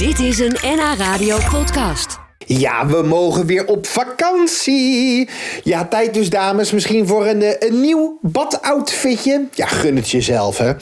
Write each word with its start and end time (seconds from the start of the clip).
Dit 0.00 0.18
is 0.18 0.38
een 0.38 0.56
NH 0.62 0.98
Radio 0.98 1.38
podcast. 1.50 2.18
Ja, 2.46 2.86
we 2.86 3.02
mogen 3.02 3.46
weer 3.46 3.66
op 3.66 3.86
vakantie. 3.86 5.28
Ja, 5.64 5.86
tijd 5.86 6.14
dus 6.14 6.30
dames, 6.30 6.72
misschien 6.72 7.06
voor 7.06 7.26
een, 7.26 7.42
eh, 7.42 7.68
een 7.68 7.80
nieuw 7.80 8.18
badoutfitje. 8.22 9.44
Ja, 9.52 9.66
gun 9.66 9.96
het 9.96 10.10
jezelf, 10.10 10.58
hè. 10.58 10.72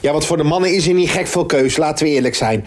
Ja, 0.00 0.12
want 0.12 0.24
voor 0.24 0.36
de 0.36 0.42
mannen 0.42 0.74
is 0.74 0.86
er 0.86 0.94
niet 0.94 1.10
gek 1.10 1.26
veel 1.26 1.46
keus, 1.46 1.76
laten 1.76 2.06
we 2.06 2.12
eerlijk 2.12 2.34
zijn. 2.34 2.64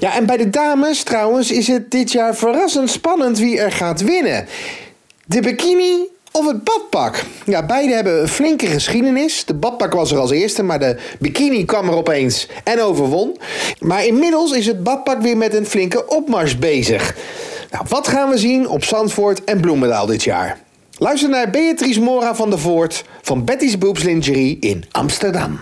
Ja, 0.00 0.14
en 0.14 0.26
bij 0.26 0.36
de 0.36 0.50
dames 0.50 1.02
trouwens 1.02 1.50
is 1.50 1.66
het 1.66 1.90
dit 1.90 2.12
jaar 2.12 2.36
verrassend 2.36 2.90
spannend 2.90 3.38
wie 3.38 3.58
er 3.58 3.72
gaat 3.72 4.00
winnen. 4.00 4.46
De 5.26 5.40
bikini 5.40 6.06
of 6.38 6.46
het 6.46 6.64
badpak? 6.64 7.24
Ja, 7.44 7.66
beide 7.66 7.94
hebben 7.94 8.20
een 8.20 8.28
flinke 8.28 8.66
geschiedenis. 8.66 9.44
De 9.44 9.54
badpak 9.54 9.92
was 9.92 10.10
er 10.10 10.18
als 10.18 10.30
eerste, 10.30 10.62
maar 10.62 10.78
de 10.78 10.96
bikini 11.18 11.64
kwam 11.64 11.88
er 11.88 11.94
opeens 11.94 12.48
en 12.64 12.80
overwon. 12.80 13.36
Maar 13.80 14.06
inmiddels 14.06 14.52
is 14.52 14.66
het 14.66 14.82
badpak 14.82 15.20
weer 15.20 15.36
met 15.36 15.54
een 15.54 15.66
flinke 15.66 16.06
opmars 16.06 16.58
bezig. 16.58 17.16
Nou, 17.70 17.84
wat 17.88 18.08
gaan 18.08 18.28
we 18.28 18.38
zien 18.38 18.68
op 18.68 18.84
Zandvoort 18.84 19.44
en 19.44 19.60
Bloemendaal 19.60 20.06
dit 20.06 20.22
jaar? 20.22 20.58
Luister 20.98 21.28
naar 21.28 21.50
Beatrice 21.50 22.00
Mora 22.00 22.34
van 22.34 22.50
der 22.50 22.58
Voort 22.58 23.04
van 23.22 23.44
Betty's 23.44 23.78
Boobs 23.78 24.02
Lingerie 24.02 24.56
in 24.60 24.84
Amsterdam. 24.90 25.60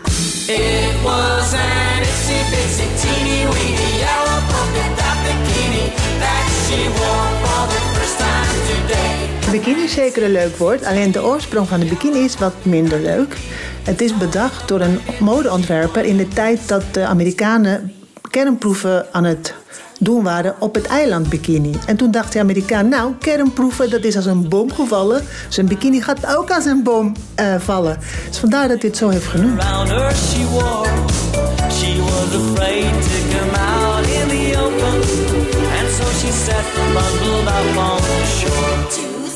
Zeker 9.88 10.22
een 10.22 10.32
leuk 10.32 10.56
woord, 10.56 10.84
alleen 10.84 11.12
de 11.12 11.24
oorsprong 11.24 11.68
van 11.68 11.80
de 11.80 11.86
bikini 11.86 12.24
is 12.24 12.38
wat 12.38 12.54
minder 12.62 13.00
leuk. 13.00 13.36
Het 13.82 14.00
is 14.00 14.16
bedacht 14.16 14.68
door 14.68 14.80
een 14.80 15.00
modeontwerper 15.20 16.04
in 16.04 16.16
de 16.16 16.28
tijd 16.28 16.68
dat 16.68 16.82
de 16.92 17.04
Amerikanen 17.06 17.92
kernproeven 18.30 19.06
aan 19.12 19.24
het 19.24 19.54
doen 19.98 20.22
waren 20.22 20.54
op 20.59 20.74
het 20.74 20.86
eiland 20.86 21.28
Bikini. 21.28 21.74
En 21.86 21.96
toen 21.96 22.10
dacht 22.10 22.32
de 22.32 22.40
Amerikaan, 22.40 22.88
nou, 22.88 23.12
kernproeven, 23.18 23.90
dat 23.90 24.04
is 24.04 24.16
als 24.16 24.26
een 24.26 24.48
bom 24.48 24.73
gevallen. 24.73 25.23
Zijn 25.48 25.66
bikini 25.66 26.00
gaat 26.00 26.37
ook 26.37 26.50
als 26.50 26.65
een 26.65 26.82
bom 26.82 27.12
eh, 27.34 27.54
vallen. 27.59 27.98
Dus 28.28 28.38
vandaar 28.38 28.68
dat 28.68 28.80
dit 28.80 28.96
zo 28.96 29.09
heeft 29.09 29.26
genoemd. 29.26 29.62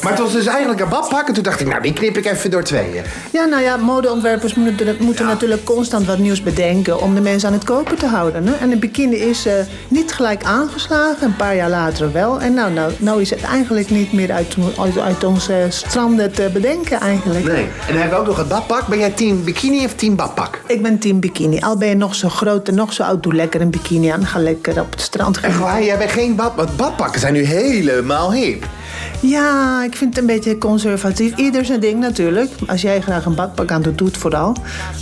Maar 0.02 0.12
het 0.12 0.20
was 0.20 0.32
dus 0.32 0.46
eigenlijk 0.46 0.80
een 0.80 0.88
badpak 0.88 1.28
en 1.28 1.34
toen 1.34 1.42
dacht 1.42 1.60
ik, 1.60 1.66
nou 1.66 1.82
die 1.82 1.92
knip 1.92 2.16
ik 2.16 2.26
even 2.26 2.50
door 2.50 2.62
tweeën. 2.62 3.02
Ja, 3.30 3.44
nou 3.44 3.62
ja, 3.62 3.76
modeontwerpers 3.76 4.54
moeten, 4.54 4.96
moeten 4.98 5.26
natuurlijk 5.26 5.64
constant 5.64 6.06
wat 6.06 6.18
nieuws 6.18 6.42
bedenken 6.42 7.00
om 7.00 7.14
de 7.14 7.20
mensen 7.20 7.48
aan 7.48 7.54
het 7.54 7.64
kopen 7.64 7.96
te 7.96 8.06
houden. 8.06 8.46
Hè? 8.46 8.54
En 8.54 8.70
de 8.70 8.76
bikini 8.76 9.16
is 9.16 9.46
eh, 9.46 9.54
niet 9.88 10.12
gelijk 10.12 10.44
aangeslagen, 10.44 11.26
een 11.26 11.36
paar 11.36 11.56
jaar 11.56 11.70
later 11.70 12.12
wel. 12.12 12.40
En 12.40 12.54
nou, 12.54 12.72
nou, 12.72 12.92
nou 12.98 13.20
is 13.20 13.30
het 13.30 13.42
eigenlijk 13.42 13.90
niet 13.90 14.12
meer 14.12 14.32
uit, 14.32 14.56
uit, 14.78 14.98
uit 14.98 15.24
onze 15.24 15.66
stranden 15.68 16.32
te 16.32 16.50
bedenken 16.52 17.00
eigenlijk. 17.00 17.44
Nee. 17.44 17.62
En 17.62 17.70
dan 17.86 17.96
hebben 17.96 18.10
we 18.10 18.20
ook 18.20 18.26
nog 18.26 18.36
het 18.38 18.48
badpak. 18.48 18.86
Ben 18.86 18.98
jij 18.98 19.10
team 19.10 19.44
bikini 19.44 19.84
of 19.84 19.94
team 19.94 20.16
badpak? 20.16 20.60
Ik 20.66 20.82
ben 20.82 20.98
team 20.98 21.20
bikini. 21.20 21.60
Al 21.60 21.76
ben 21.76 21.88
je 21.88 21.94
nog 21.94 22.14
zo 22.14 22.28
groot 22.28 22.68
en 22.68 22.74
nog 22.74 22.92
zo 22.92 23.02
oud, 23.02 23.22
doe 23.22 23.34
lekker 23.34 23.60
een 23.60 23.70
bikini 23.70 24.08
aan. 24.08 24.26
Ga 24.26 24.38
lekker 24.38 24.80
op 24.80 24.90
het 24.90 25.00
strand 25.00 25.40
Echt 25.40 25.54
gaan. 25.54 25.62
waar, 25.62 25.82
jij 25.82 25.98
bent 25.98 26.10
geen 26.10 26.36
bad... 26.36 26.52
Want 26.54 26.76
badpakken 26.76 27.20
zijn 27.20 27.32
nu 27.32 27.44
helemaal 27.44 28.32
hip. 28.32 28.64
Ja, 29.20 29.82
ik 29.84 29.96
vind 29.96 30.14
het 30.14 30.18
een 30.18 30.26
beetje 30.34 30.58
conservatief. 30.58 31.36
Ieder 31.36 31.64
zijn 31.64 31.80
ding 31.80 32.00
natuurlijk. 32.00 32.50
Als 32.66 32.80
jij 32.82 33.00
graag 33.00 33.24
een 33.24 33.34
badpak 33.34 33.70
aan 33.70 33.82
doet, 33.82 33.98
doe 33.98 34.06
het 34.06 34.16
vooral. 34.16 34.56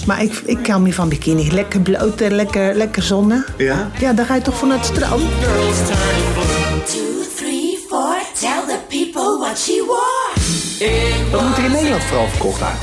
Maar 0.07 0.23
ik, 0.23 0.43
ik 0.45 0.67
hou 0.67 0.81
meer 0.81 0.93
van 0.93 1.09
bikini. 1.09 1.53
Lekker 1.53 1.81
bloot 1.81 2.21
en 2.21 2.33
lekker, 2.35 2.75
lekker 2.75 3.03
zonnen. 3.03 3.45
Ja? 3.57 3.91
Ja, 3.99 4.13
dan 4.13 4.25
ga 4.25 4.35
je 4.35 4.43
toch 4.43 4.59
van 4.59 4.71
het 4.71 4.85
strand. 4.85 5.23
Girls 5.41 5.77
turning 5.77 6.33
blue. 6.33 6.83
Two, 6.85 7.35
three, 7.37 7.79
four. 7.89 8.17
Tell 8.41 8.63
the 8.67 8.79
people 8.89 9.39
what 9.39 9.59
she 9.59 9.85
wore. 9.87 10.47
It 10.91 11.33
Dat 11.33 11.43
moet 11.43 11.57
er 11.57 11.65
in 11.65 11.71
Nederland 11.73 12.03
vooral 12.03 12.29
verkocht 12.29 12.63
aan. 12.63 12.77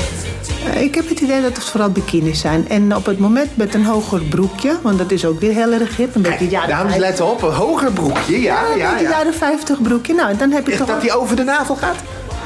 Eh, 0.73 0.81
Ik 0.81 0.95
heb 0.95 1.09
het 1.09 1.19
idee 1.19 1.41
dat 1.41 1.55
het 1.55 1.65
vooral 1.65 1.89
bikinis 1.89 2.39
zijn. 2.39 2.69
En 2.69 2.95
op 2.95 3.05
het 3.05 3.19
moment 3.19 3.57
met 3.57 3.73
een 3.73 3.85
hoger 3.85 4.21
broekje, 4.21 4.75
want 4.81 4.97
dat 4.97 5.11
is 5.11 5.25
ook 5.25 5.39
weer 5.39 5.53
heel 5.53 5.71
erg 5.71 5.97
hip. 5.97 6.15
Een 6.15 6.21
beetje 6.21 6.47
jaren 6.47 6.69
Dames, 6.69 6.93
50. 6.95 7.09
let 7.19 7.29
op. 7.29 7.41
Een 7.41 7.53
hoger 7.53 7.91
broekje. 7.91 8.41
Ja, 8.41 8.61
Ja, 8.69 8.75
ja, 8.75 8.85
een 8.85 8.91
beetje 8.91 9.03
ja. 9.11 9.17
jaren 9.17 9.33
50 9.33 9.81
broekje. 9.81 10.13
Nou, 10.13 10.35
dan 10.37 10.51
heb 10.51 10.67
je 10.67 10.77
toch 10.77 10.87
dat 10.87 11.01
die 11.01 11.13
over 11.17 11.35
de 11.35 11.43
navel 11.43 11.75
gaat? 11.75 11.95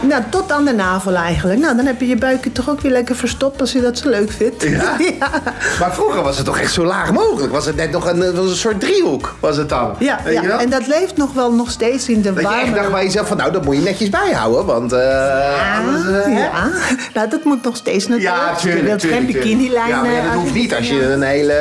Nou, 0.01 0.23
tot 0.29 0.51
aan 0.51 0.65
de 0.65 0.71
navel 0.73 1.15
eigenlijk. 1.15 1.59
Nou, 1.59 1.75
dan 1.75 1.85
heb 1.85 1.99
je 1.99 2.07
je 2.07 2.15
buikje 2.15 2.51
toch 2.51 2.69
ook 2.69 2.81
weer 2.81 2.91
lekker 2.91 3.15
verstopt 3.15 3.61
als 3.61 3.71
je 3.71 3.81
dat 3.81 3.97
zo 3.97 4.09
leuk 4.09 4.31
vindt. 4.31 4.63
Ja? 4.63 4.97
Maar 5.79 5.93
vroeger 5.93 6.23
was 6.23 6.37
het 6.37 6.45
toch 6.45 6.59
echt 6.59 6.73
zo 6.73 6.85
laag 6.85 7.11
mogelijk? 7.11 7.51
Was 7.51 7.65
het 7.65 7.75
net 7.75 7.91
nog 7.91 8.05
een, 8.09 8.35
was 8.35 8.49
een 8.49 8.55
soort 8.55 8.79
driehoek, 8.79 9.35
was 9.39 9.57
het 9.57 9.69
dan? 9.69 9.95
Ja, 9.99 10.19
Weet 10.23 10.35
je 10.35 10.41
ja. 10.41 10.47
wel? 10.47 10.59
en 10.59 10.69
dat 10.69 10.88
leeft 10.88 11.17
nog 11.17 11.33
wel 11.33 11.53
nog 11.53 11.71
steeds 11.71 12.09
in 12.09 12.21
de 12.21 12.33
Dat 12.33 12.41
je 12.41 12.47
echt 12.47 12.59
warme... 12.59 12.75
dacht 12.75 12.91
bij 12.91 13.03
jezelf 13.03 13.27
van, 13.27 13.38
nou, 13.38 13.51
dat 13.51 13.65
moet 13.65 13.75
je 13.75 13.81
netjes 13.81 14.09
bijhouden, 14.09 14.65
want... 14.65 14.93
eh, 14.93 15.77
anders, 15.77 16.23
eh, 16.23 16.38
ja, 16.38 16.69
nou 17.13 17.29
dat 17.29 17.43
moet 17.43 17.63
nog 17.63 17.75
steeds 17.75 18.07
natuurlijk. 18.07 18.35
Ja, 18.35 18.55
tuurlijk, 18.55 18.81
je 18.81 18.88
wilt 18.88 19.03
geen 19.03 19.25
bikinilijn... 19.25 19.88
Ja, 19.88 20.01
maar 20.01 20.11
ja, 20.11 20.23
dat 20.23 20.33
hoeft 20.33 20.53
niet 20.53 20.75
als 20.75 20.88
je 20.88 21.03
een 21.03 21.21
hele... 21.21 21.55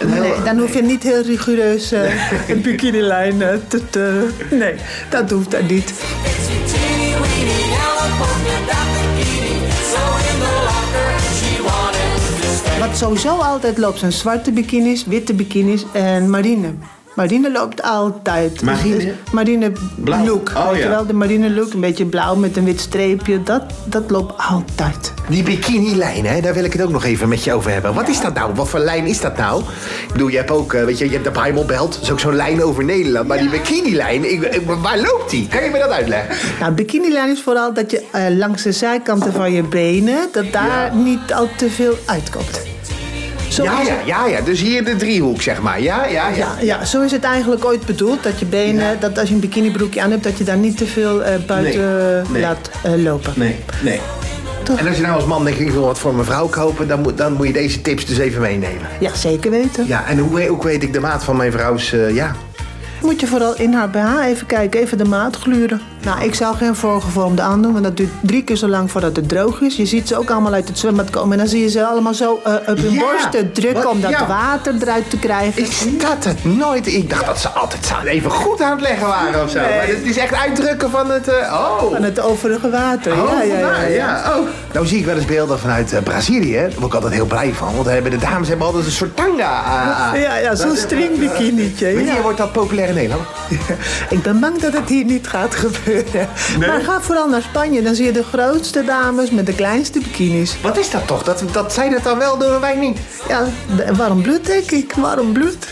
Nee, 0.00 0.32
dan 0.44 0.58
hoef 0.58 0.74
je 0.74 0.82
niet 0.82 1.02
heel 1.02 1.22
rigoureus 1.22 1.92
eh, 1.92 2.48
een 2.48 2.60
bikinilijn 2.60 3.38
te, 3.68 3.90
te... 3.90 4.28
Nee, 4.50 4.74
dat 5.10 5.30
hoeft 5.30 5.50
dan 5.50 5.66
niet. 5.66 5.92
Sowieso 12.96 13.28
altijd 13.36 13.78
loopt 13.78 13.98
zijn 13.98 14.12
zwarte 14.12 14.52
bikinis, 14.52 15.04
witte 15.06 15.34
bikinis 15.34 15.84
en 15.92 16.30
marine. 16.30 16.74
Marine 17.14 17.52
loopt 17.52 17.82
altijd. 17.82 18.62
Marine? 18.62 18.96
Dus 18.96 19.06
marine 19.32 19.72
Blauw. 19.96 20.24
look. 20.26 20.52
Oh, 20.56 20.68
weet 20.68 20.76
je 20.78 20.82
ja. 20.82 20.88
wel, 20.90 21.06
de 21.06 21.12
marine 21.12 21.50
look, 21.50 21.72
een 21.72 21.80
beetje 21.80 22.04
blauw 22.06 22.34
met 22.34 22.56
een 22.56 22.64
wit 22.64 22.80
streepje. 22.80 23.42
Dat, 23.42 23.62
dat 23.84 24.10
loopt 24.10 24.34
altijd. 24.50 25.12
Die 25.28 25.42
bikini-lijn, 25.42 26.26
hè, 26.26 26.40
daar 26.40 26.54
wil 26.54 26.64
ik 26.64 26.72
het 26.72 26.82
ook 26.82 26.90
nog 26.90 27.04
even 27.04 27.28
met 27.28 27.44
je 27.44 27.52
over 27.52 27.70
hebben. 27.70 27.94
Wat 27.94 28.08
is 28.08 28.20
dat 28.20 28.34
nou? 28.34 28.54
Wat 28.54 28.68
voor 28.68 28.78
lijn 28.78 29.06
is 29.06 29.20
dat 29.20 29.36
nou? 29.36 29.60
Ik 30.06 30.12
bedoel, 30.12 30.28
je 30.28 30.36
hebt 30.36 30.50
ook, 30.50 30.74
eh, 30.74 30.84
weet 30.84 30.98
je, 30.98 31.04
je 31.04 31.10
hebt 31.18 31.24
de 31.34 31.40
Bible 31.42 31.64
Belt. 31.64 31.92
Dat 31.92 32.02
is 32.02 32.10
ook 32.10 32.20
zo'n 32.20 32.34
lijn 32.36 32.62
over 32.62 32.84
Nederland. 32.84 33.28
Maar 33.28 33.38
die 33.38 33.48
bikini-lijn, 33.50 34.32
ik- 34.32 34.42
ik- 34.42 34.62
waar 34.82 34.98
loopt 34.98 35.30
die? 35.30 35.48
Kan 35.48 35.64
je 35.64 35.70
me 35.70 35.78
dat 35.78 35.90
uitleggen? 35.90 36.36
Nou, 36.60 36.72
bikinilijn 36.72 37.30
is 37.30 37.42
vooral 37.42 37.72
dat 37.72 37.90
je 37.90 38.02
eh, 38.12 38.22
langs 38.36 38.62
de 38.62 38.72
zijkanten 38.72 39.32
van 39.32 39.52
je 39.52 39.62
benen, 39.62 40.18
dat 40.32 40.52
daar 40.52 40.94
niet 40.94 41.32
al 41.34 41.48
te 41.56 41.70
veel 41.70 41.94
uitkomt. 42.06 42.60
Zo 43.56 43.62
Ja, 43.62 43.80
ja, 43.80 43.96
ja, 44.04 44.26
ja. 44.26 44.40
Dus 44.40 44.60
hier 44.60 44.84
de 44.84 44.96
driehoek, 44.96 45.42
zeg 45.42 45.60
maar. 45.62 45.80
Ja, 45.80 46.06
ja, 46.06 46.28
ja. 46.28 46.36
Ja, 46.36 46.56
ja, 46.60 46.84
zo 46.84 47.02
is 47.02 47.12
het 47.12 47.24
eigenlijk 47.24 47.64
ooit 47.64 47.86
bedoeld. 47.86 48.22
Dat 48.22 48.38
je 48.38 48.46
benen, 48.46 49.00
dat 49.00 49.18
als 49.18 49.28
je 49.28 49.34
een 49.34 49.40
bikinibroekje 49.40 50.02
aan 50.02 50.10
hebt, 50.10 50.24
dat 50.24 50.38
je 50.38 50.44
daar 50.44 50.56
niet 50.56 50.76
te 50.76 50.86
veel 50.86 51.24
eh, 51.24 51.34
buiten 51.46 51.80
Nee, 51.80 52.22
nee. 52.30 52.42
laat 52.42 52.70
eh, 52.82 52.92
lopen. 52.94 53.32
Nee, 53.36 53.56
nee. 53.82 54.00
Toch? 54.62 54.78
En 54.78 54.86
als 54.88 54.96
je 54.96 55.02
nou 55.02 55.14
als 55.14 55.24
man 55.24 55.44
denkt, 55.44 55.60
ik 55.60 55.70
wil 55.70 55.82
wat 55.84 55.98
voor 55.98 56.14
mijn 56.14 56.26
vrouw 56.26 56.46
kopen, 56.46 56.88
dan 56.88 57.00
moet, 57.00 57.18
dan 57.18 57.32
moet 57.32 57.46
je 57.46 57.52
deze 57.52 57.80
tips 57.80 58.04
dus 58.04 58.18
even 58.18 58.40
meenemen. 58.40 58.86
Ja, 59.00 59.14
zeker 59.14 59.50
weten. 59.50 59.86
Ja, 59.86 60.06
en 60.06 60.18
hoe, 60.18 60.46
hoe 60.46 60.64
weet 60.64 60.82
ik 60.82 60.92
de 60.92 61.00
maat 61.00 61.24
van 61.24 61.36
mijn 61.36 61.52
vrouws, 61.52 61.92
eh, 61.92 62.14
ja. 62.14 62.36
Moet 63.02 63.20
je 63.20 63.26
vooral 63.26 63.54
in 63.56 63.72
haar 63.72 63.90
BH 63.90 64.24
even 64.26 64.46
kijken, 64.46 64.80
even 64.80 64.98
de 64.98 65.04
maat 65.04 65.36
gluren. 65.36 65.80
Nou, 66.04 66.24
ik 66.24 66.34
zou 66.34 66.56
geen 66.56 66.74
voorgevormde 66.76 67.42
aandoen, 67.42 67.72
want 67.72 67.84
dat 67.84 67.96
duurt 67.96 68.10
drie 68.22 68.44
keer 68.44 68.56
zo 68.56 68.68
lang 68.68 68.90
voordat 68.90 69.16
het 69.16 69.28
droog 69.28 69.60
is. 69.60 69.76
Je 69.76 69.86
ziet 69.86 70.08
ze 70.08 70.18
ook 70.18 70.30
allemaal 70.30 70.52
uit 70.52 70.68
het 70.68 70.78
zwembad 70.78 71.10
komen 71.10 71.32
en 71.32 71.38
dan 71.38 71.46
zie 71.46 71.60
je 71.62 71.68
ze 71.68 71.86
allemaal 71.86 72.14
zo 72.14 72.40
eh, 72.44 72.52
op 72.66 72.76
hun 72.76 72.92
Ja, 72.92 73.00
borsten 73.00 73.52
drukken 73.52 73.82
wat- 73.82 73.92
om 73.92 74.00
dat 74.00 74.10
ja. 74.10 74.26
water 74.26 74.74
eruit 74.80 75.10
te 75.10 75.18
krijgen. 75.18 75.62
Ik 75.62 76.00
dat 76.00 76.24
het 76.24 76.44
nooit. 76.44 76.86
Ik 76.86 77.10
dacht 77.10 77.26
dat 77.26 77.38
ze 77.38 77.48
altijd 77.48 77.86
zo 77.86 77.94
even 78.04 78.30
goed 78.30 78.60
aan 78.62 78.70
het 78.70 78.80
leggen 78.80 79.06
waren 79.06 79.42
of 79.42 79.50
zo. 79.50 79.60
Nee. 79.60 79.68
Maar 79.68 79.86
het 79.86 80.02
is 80.04 80.16
echt 80.16 80.34
uitdrukken 80.34 80.90
van 80.90 81.10
het. 81.10 81.28
eh, 81.28 81.52
oh. 81.52 81.92
Van 81.92 82.02
het 82.02 82.20
overige 82.20 82.70
water. 82.70 83.12
Oh, 83.12 83.30
ja, 83.30 83.42
ja, 83.42 83.58
ja, 83.82 83.86
ja. 83.86 84.22
Oh. 84.38 84.46
Nou 84.72 84.86
zie 84.86 84.98
ik 84.98 85.04
wel 85.04 85.16
eens 85.16 85.24
beelden 85.24 85.58
vanuit 85.58 85.92
eh, 85.92 86.02
Brazilië. 86.02 86.52
Daar 86.56 86.70
word 86.74 86.86
ik 86.86 86.94
altijd 86.94 87.12
heel 87.12 87.26
blij 87.26 87.52
van. 87.54 87.74
Want 87.74 87.84
de 88.10 88.16
dames 88.20 88.48
hebben 88.48 88.66
altijd 88.66 88.84
een 88.84 88.90
soort 88.90 89.16
tanga 89.16 89.62
aan. 89.62 90.20
Ja, 90.20 90.36
ja, 90.36 90.54
zo'n 90.54 90.76
stringbikinietje. 90.76 91.94
Wanneer 91.94 92.22
wordt 92.22 92.38
dat 92.38 92.52
populair 92.52 92.85
in 92.88 92.94
Nederland? 92.94 93.26
Ik 94.16 94.22
ben 94.22 94.40
bang 94.40 94.58
dat 94.60 94.72
het 94.72 94.88
hier 94.88 95.04
niet 95.04 95.26
gaat 95.26 95.54
gebeuren. 95.54 96.28
Maar 96.58 96.80
ga 96.80 97.00
vooral 97.00 97.28
naar 97.28 97.42
Spanje, 97.42 97.82
dan 97.82 97.94
zie 97.94 98.04
je 98.04 98.12
de 98.12 98.22
grootste 98.24 98.84
dames 98.84 99.30
met 99.30 99.46
de 99.46 99.54
kleinste 99.54 99.98
bikinis. 99.98 100.56
Wat 100.62 100.78
is 100.78 100.90
dat 100.90 101.06
toch? 101.06 101.22
Dat, 101.22 101.42
dat 101.52 101.72
zij 101.72 101.88
dat 101.88 102.02
dan 102.02 102.18
wel 102.18 102.38
doen 102.38 102.54
en 102.54 102.60
wij 102.60 102.76
niet. 102.76 102.98
Ja, 103.28 103.44
de- 103.76 103.94
warm 103.94 104.22
bloed 104.22 104.46
denk 104.46 104.70
ik, 104.70 104.92
warm 104.92 105.32
bloed. 105.32 105.66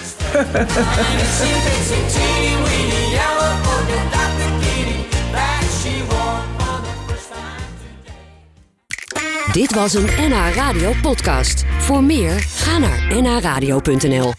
Dit 9.52 9.74
was 9.74 9.94
een 9.94 10.08
NH 10.18 10.54
Radio 10.54 10.92
podcast. 11.02 11.64
Voor 11.78 12.02
meer, 12.04 12.44
ga 12.54 12.78
naar 12.78 13.22
nhradio.nl. 13.22 14.32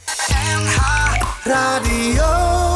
Radio. 1.46 2.75